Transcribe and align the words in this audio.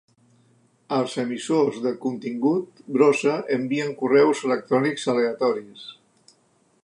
Els 0.95 1.17
emissors 1.23 1.77
de 1.83 1.91
contingut 2.05 2.81
brossa 2.97 3.35
envien 3.59 3.95
correus 4.01 4.43
electrònics 4.49 5.07
aleatoris. 5.15 5.87